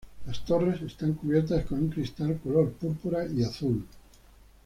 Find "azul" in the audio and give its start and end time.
3.43-3.85